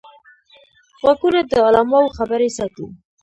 [1.01, 2.85] غوږونه د علماوو خبرې ساتي